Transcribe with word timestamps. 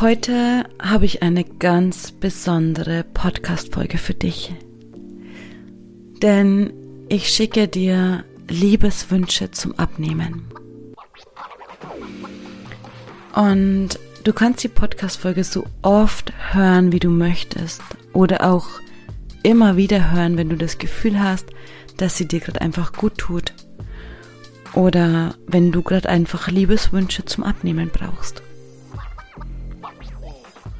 Heute 0.00 0.64
habe 0.80 1.06
ich 1.06 1.22
eine 1.24 1.42
ganz 1.42 2.12
besondere 2.12 3.02
Podcast-Folge 3.02 3.98
für 3.98 4.14
dich. 4.14 4.54
Denn 6.22 6.72
ich 7.08 7.30
schicke 7.30 7.66
dir 7.66 8.22
Liebeswünsche 8.48 9.50
zum 9.50 9.76
Abnehmen. 9.76 10.44
Und 13.34 13.98
du 14.22 14.32
kannst 14.32 14.62
die 14.62 14.68
Podcast-Folge 14.68 15.42
so 15.42 15.64
oft 15.82 16.32
hören, 16.52 16.92
wie 16.92 17.00
du 17.00 17.10
möchtest. 17.10 17.82
Oder 18.12 18.48
auch 18.48 18.68
immer 19.42 19.76
wieder 19.76 20.12
hören, 20.12 20.36
wenn 20.36 20.48
du 20.48 20.56
das 20.56 20.78
Gefühl 20.78 21.18
hast, 21.18 21.46
dass 21.96 22.16
sie 22.16 22.28
dir 22.28 22.38
gerade 22.38 22.60
einfach 22.60 22.92
gut 22.92 23.18
tut. 23.18 23.52
Oder 24.74 25.34
wenn 25.48 25.72
du 25.72 25.82
gerade 25.82 26.08
einfach 26.08 26.46
Liebeswünsche 26.46 27.24
zum 27.24 27.42
Abnehmen 27.42 27.90
brauchst. 27.92 28.42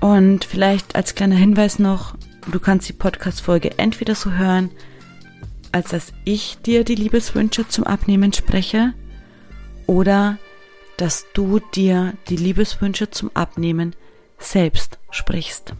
Und 0.00 0.44
vielleicht 0.44 0.94
als 0.94 1.14
kleiner 1.14 1.36
Hinweis 1.36 1.78
noch, 1.78 2.14
du 2.50 2.60
kannst 2.60 2.88
die 2.88 2.92
Podcast-Folge 2.92 3.78
entweder 3.78 4.14
so 4.14 4.32
hören, 4.32 4.70
als 5.72 5.90
dass 5.90 6.12
ich 6.24 6.58
dir 6.58 6.84
die 6.84 6.94
Liebeswünsche 6.94 7.68
zum 7.68 7.84
Abnehmen 7.84 8.32
spreche, 8.32 8.94
oder 9.86 10.38
dass 10.98 11.26
du 11.32 11.60
dir 11.74 12.14
die 12.28 12.36
Liebeswünsche 12.36 13.10
zum 13.10 13.30
Abnehmen 13.34 13.96
selbst 14.38 14.98
sprichst. 15.10 15.74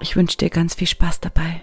Ich 0.00 0.16
wünsche 0.16 0.38
dir 0.38 0.48
ganz 0.50 0.74
viel 0.74 0.86
Spaß 0.86 1.20
dabei. 1.20 1.62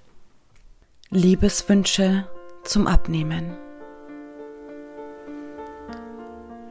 Liebeswünsche 1.13 2.25
zum 2.63 2.87
Abnehmen. 2.87 3.57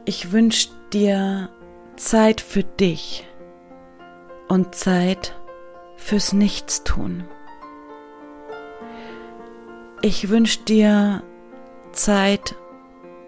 Ich 0.05 0.31
wünsche 0.31 0.69
dir 0.91 1.49
Zeit 1.95 2.41
für 2.41 2.63
dich 2.63 3.27
und 4.47 4.73
Zeit 4.73 5.39
fürs 5.95 6.33
Nichtstun. 6.33 7.25
Ich 10.01 10.29
wünsche 10.29 10.61
dir 10.61 11.21
Zeit, 11.91 12.55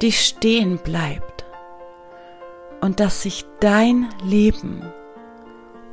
die 0.02 0.14
stehen 0.14 0.80
bleibt 0.80 1.45
und 2.81 3.00
dass 3.00 3.22
sich 3.22 3.45
dein 3.59 4.09
Leben 4.23 4.81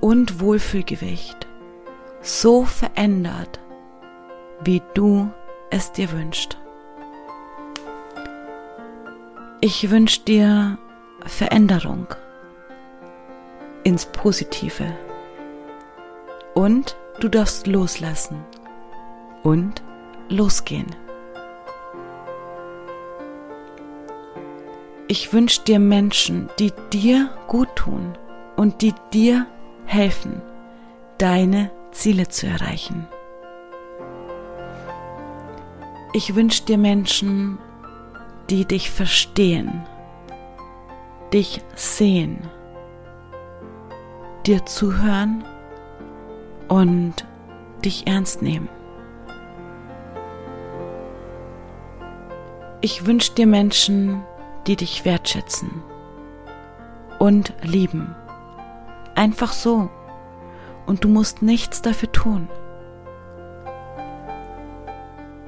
und 0.01 0.41
Wohlfühlgewicht 0.41 1.47
so 2.23 2.65
verändert, 2.65 3.61
wie 4.63 4.83
du 4.95 5.31
es 5.71 5.93
dir 5.93 6.11
wünschst. 6.13 6.59
Ich 9.61 9.91
wünsche 9.91 10.21
dir 10.21 10.79
Veränderung 11.27 12.07
ins 13.85 14.07
Positive. 14.07 14.93
Und 16.55 16.97
du 17.21 17.29
darfst 17.29 17.67
loslassen 17.67 18.45
und 19.43 19.83
losgehen. 20.29 20.95
Ich 25.09 25.33
wünsche 25.33 25.63
dir 25.63 25.79
Menschen, 25.79 26.49
die 26.59 26.73
dir 26.93 27.31
gut 27.49 27.75
tun 27.75 28.17
und 28.57 28.81
die 28.81 28.95
dir 29.13 29.47
helfen, 29.85 30.41
deine 31.19 31.71
Ziele 31.91 32.29
zu 32.29 32.47
erreichen. 32.47 33.09
Ich 36.13 36.35
wünsche 36.35 36.65
dir 36.65 36.77
Menschen, 36.77 37.59
die 38.51 38.65
dich 38.65 38.91
verstehen, 38.91 39.87
dich 41.33 41.63
sehen, 41.77 42.49
dir 44.45 44.67
zuhören 44.67 45.45
und 46.67 47.15
dich 47.85 48.09
ernst 48.09 48.43
nehmen. 48.43 48.69
Ich 52.81 53.07
wünsche 53.07 53.33
dir 53.35 53.47
Menschen, 53.47 54.25
die 54.67 54.75
dich 54.75 55.05
wertschätzen 55.05 55.71
und 57.21 57.55
lieben. 57.63 58.17
Einfach 59.15 59.53
so. 59.53 59.89
Und 60.87 61.05
du 61.05 61.09
musst 61.09 61.41
nichts 61.41 61.83
dafür 61.83 62.11
tun. 62.11 62.49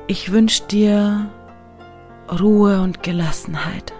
Ich 0.09 0.33
wünsche 0.33 0.65
dir 0.65 1.31
Ruhe 2.29 2.81
und 2.81 3.03
Gelassenheit 3.03 3.93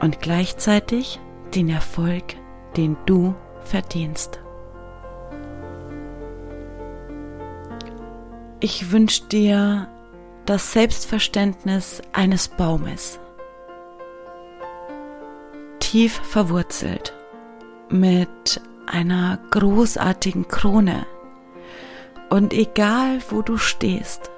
und 0.00 0.20
gleichzeitig 0.20 1.20
den 1.54 1.68
Erfolg, 1.68 2.24
den 2.76 2.96
du 3.04 3.34
verdienst. 3.60 4.40
Ich 8.60 8.90
wünsche 8.90 9.24
dir 9.24 9.88
das 10.46 10.72
Selbstverständnis 10.72 12.00
eines 12.12 12.48
Baumes, 12.48 13.20
tief 15.80 16.14
verwurzelt, 16.24 17.12
mit 17.90 18.60
einer 18.86 19.38
großartigen 19.50 20.48
Krone. 20.48 21.06
Und 22.30 22.52
egal 22.54 23.18
wo 23.28 23.42
du 23.42 23.58
stehst, 23.58 24.30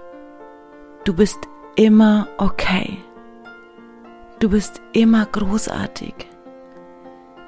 Du 1.09 1.15
bist 1.15 1.49
immer 1.75 2.29
okay. 2.37 2.99
Du 4.41 4.51
bist 4.51 4.83
immer 4.93 5.25
großartig, 5.25 6.13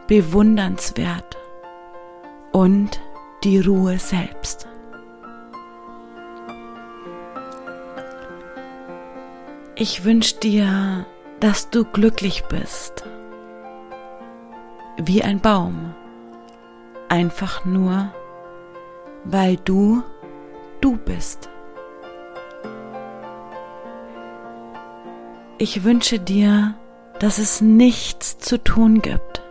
bewundernswert 0.06 1.37
und 2.53 3.03
die 3.44 3.60
Ruhe 3.60 3.99
selbst. 3.99 4.66
Ich 9.75 10.06
wünsche 10.06 10.37
dir, 10.37 11.04
dass 11.41 11.69
du 11.69 11.84
glücklich 11.84 12.44
bist, 12.44 13.04
wie 14.97 15.22
ein 15.22 15.38
Baum, 15.38 15.94
einfach 17.10 17.66
nur, 17.66 18.10
weil 19.25 19.59
du 19.59 20.03
du 20.81 20.97
bist. 20.97 21.50
Ich 25.60 25.84
wünsche 25.84 26.19
dir, 26.19 26.75
dass 27.19 27.37
es 27.37 27.60
nichts 27.60 28.38
zu 28.38 28.65
tun 28.65 29.03
gibt, 29.03 29.43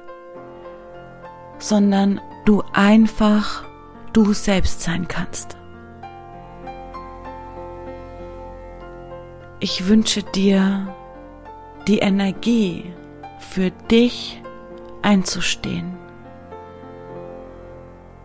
sondern 1.59 2.19
du 2.45 2.63
einfach 2.73 3.63
du 4.11 4.33
selbst 4.33 4.81
sein 4.81 5.07
kannst. 5.07 5.55
Ich 9.59 9.87
wünsche 9.87 10.23
dir 10.23 10.95
die 11.87 11.99
Energie 11.99 12.91
für 13.37 13.69
dich 13.69 14.41
einzustehen 15.03 15.95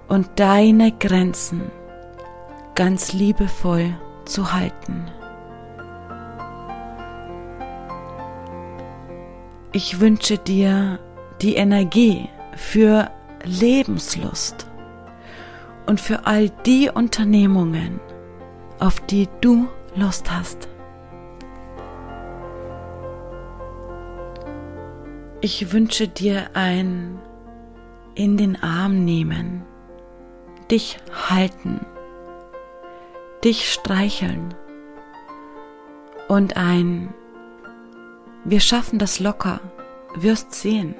und 0.09 0.27
deine 0.37 0.91
Grenzen 0.91 1.71
ganz 2.75 3.13
liebevoll 3.13 3.95
zu 4.25 4.55
halten. 4.55 5.05
Ich 9.77 9.99
wünsche 9.99 10.39
dir 10.39 11.01
die 11.43 11.57
Energie 11.57 12.29
für 12.55 13.11
Lebenslust 13.43 14.69
und 15.87 16.01
für 16.01 16.29
all 16.29 16.49
die 16.65 16.89
Unternehmungen, 16.95 17.99
auf 18.79 19.01
die 19.01 19.29
du 19.41 19.67
Lust 19.97 20.31
hast. 20.31 20.69
Ich 25.41 25.73
wünsche 25.73 26.07
dir 26.07 26.51
ein 26.55 27.19
in 28.15 28.37
den 28.37 28.63
Arm 28.63 29.05
nehmen, 29.05 29.65
dich 30.71 30.99
halten, 31.29 31.85
dich 33.43 33.73
streicheln 33.73 34.55
und 36.29 36.57
ein 36.57 37.13
wir 38.47 38.61
schaffen 38.61 38.99
das 38.99 39.21
locker, 39.21 39.61
wirst 40.17 40.53
sehen. 40.53 40.95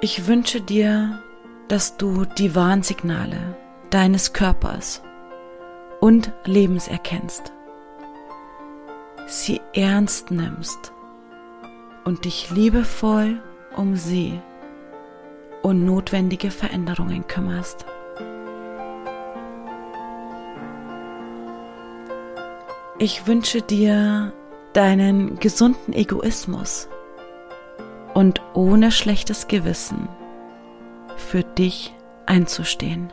Ich 0.00 0.26
wünsche 0.26 0.60
dir, 0.60 1.22
dass 1.68 1.96
du 1.96 2.24
die 2.24 2.56
Warnsignale 2.56 3.56
deines 3.90 4.32
Körpers 4.32 5.02
und 6.00 6.32
Lebens 6.44 6.88
erkennst, 6.88 7.52
sie 9.26 9.60
ernst 9.72 10.30
nimmst 10.32 10.92
und 12.04 12.24
dich 12.24 12.50
liebevoll 12.50 13.40
um 13.76 13.94
sie 13.96 14.40
und 15.62 15.84
notwendige 15.84 16.50
Veränderungen 16.50 17.26
kümmerst. 17.26 17.86
Ich 23.00 23.28
wünsche 23.28 23.62
dir 23.62 24.32
deinen 24.72 25.38
gesunden 25.38 25.92
Egoismus 25.92 26.88
und 28.12 28.42
ohne 28.54 28.90
schlechtes 28.90 29.46
Gewissen 29.46 30.08
für 31.16 31.44
dich 31.44 31.94
einzustehen. 32.26 33.12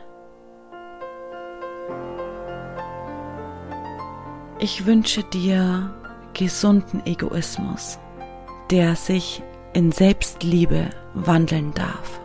Ich 4.58 4.86
wünsche 4.86 5.22
dir 5.22 5.94
gesunden 6.34 7.06
Egoismus, 7.06 8.00
der 8.72 8.96
sich 8.96 9.40
in 9.72 9.92
Selbstliebe 9.92 10.90
wandeln 11.14 11.72
darf. 11.74 12.20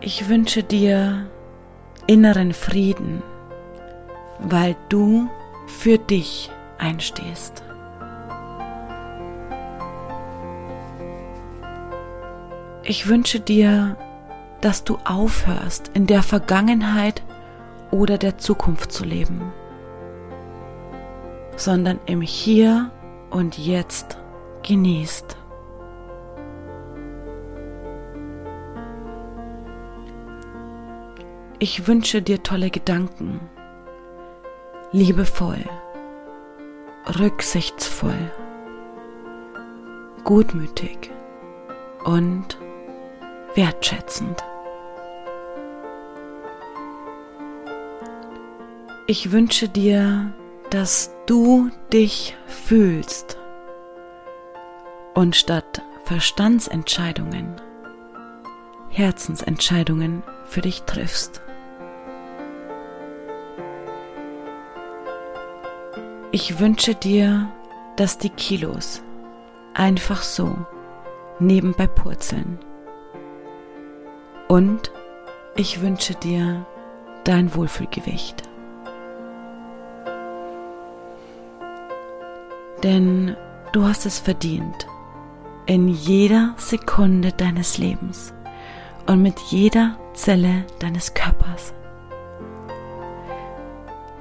Ich 0.00 0.28
wünsche 0.28 0.62
dir 0.62 1.28
inneren 2.08 2.52
Frieden, 2.52 3.22
weil 4.40 4.74
du 4.88 5.28
für 5.68 5.98
dich 5.98 6.50
einstehst. 6.78 7.62
Ich 12.82 13.06
wünsche 13.06 13.38
dir 13.38 13.96
dass 14.60 14.84
du 14.84 14.98
aufhörst, 15.04 15.90
in 15.94 16.06
der 16.06 16.22
Vergangenheit 16.22 17.22
oder 17.90 18.18
der 18.18 18.38
Zukunft 18.38 18.92
zu 18.92 19.04
leben, 19.04 19.52
sondern 21.56 22.00
im 22.06 22.20
Hier 22.20 22.90
und 23.30 23.58
Jetzt 23.58 24.18
genießt. 24.66 25.36
Ich 31.60 31.88
wünsche 31.88 32.22
dir 32.22 32.42
tolle 32.42 32.70
Gedanken, 32.70 33.40
liebevoll, 34.92 35.64
rücksichtsvoll, 37.18 38.30
gutmütig. 40.24 41.10
Und 42.04 42.56
wertschätzend. 43.54 44.42
Ich 49.06 49.32
wünsche 49.32 49.68
dir, 49.68 50.32
dass 50.70 51.10
du 51.26 51.70
dich 51.92 52.36
fühlst. 52.46 53.36
Und 55.14 55.34
statt 55.34 55.82
Verstandsentscheidungen 56.04 57.60
Herzensentscheidungen 58.90 60.22
für 60.46 60.60
dich 60.60 60.82
triffst. 60.82 61.42
Ich 66.30 66.58
wünsche 66.58 66.94
dir, 66.94 67.48
dass 67.96 68.18
die 68.18 68.28
Kilos 68.28 69.02
einfach 69.72 70.22
so 70.22 70.54
nebenbei 71.38 71.86
purzeln. 71.86 72.58
Und 74.46 74.92
ich 75.56 75.80
wünsche 75.80 76.14
dir 76.14 76.66
dein 77.24 77.54
Wohlfühlgewicht. 77.54 78.42
Denn 82.82 83.34
du 83.72 83.84
hast 83.84 84.04
es 84.04 84.18
verdient, 84.18 84.86
in 85.64 85.88
jeder 85.88 86.54
Sekunde 86.58 87.32
deines 87.32 87.78
Lebens 87.78 88.34
und 89.06 89.22
mit 89.22 89.38
jeder 89.48 89.98
Zelle 90.12 90.66
deines 90.78 91.14
Körpers. 91.14 91.72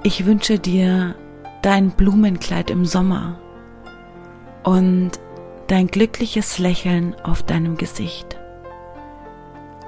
Ich 0.03 0.25
wünsche 0.25 0.57
dir 0.57 1.15
dein 1.61 1.91
Blumenkleid 1.91 2.69
im 2.69 2.85
Sommer 2.85 3.39
und 4.63 5.11
dein 5.67 5.87
glückliches 5.87 6.59
Lächeln 6.59 7.15
auf 7.23 7.43
deinem 7.43 7.77
Gesicht, 7.77 8.37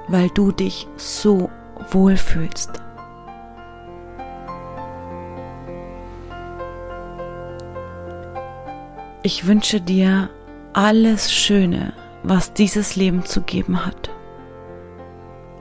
weil 0.07 0.29
du 0.29 0.51
dich 0.51 0.87
so 0.97 1.49
wohlfühlst. 1.91 2.81
Ich 9.21 9.45
wünsche 9.45 9.81
dir 9.81 10.29
alles 10.73 11.31
Schöne, 11.33 11.93
was 12.23 12.53
dieses 12.53 12.95
Leben 12.95 13.25
zu 13.25 13.41
geben 13.41 13.85
hat. 13.85 14.09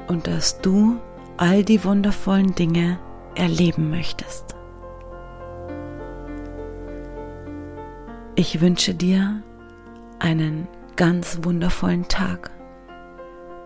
Und 0.06 0.26
dass 0.26 0.60
du 0.60 0.98
all 1.36 1.64
die 1.64 1.84
wundervollen 1.84 2.54
Dinge 2.54 2.98
erleben 3.34 3.90
möchtest. 3.90 4.57
Ich 8.38 8.60
wünsche 8.60 8.94
dir 8.94 9.42
einen 10.20 10.68
ganz 10.94 11.40
wundervollen 11.42 12.06
Tag 12.06 12.52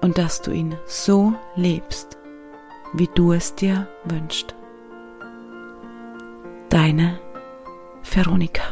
und 0.01 0.17
dass 0.17 0.41
du 0.41 0.51
ihn 0.51 0.75
so 0.87 1.35
lebst, 1.57 2.17
wie 2.95 3.11
du 3.15 3.35
es 3.35 3.55
dir 3.55 3.87
wünschst. 4.05 4.55
Deine 6.71 7.21
Veronika. 8.03 8.72